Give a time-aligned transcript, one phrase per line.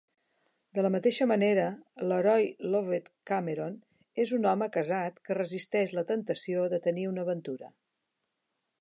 [0.77, 1.65] De la mateixa manera,
[2.11, 3.77] l'heroi Lovett Cameron
[4.25, 7.75] és un home casat que resisteix la temptació de tenir una aventura.